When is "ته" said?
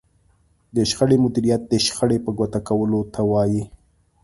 3.13-3.21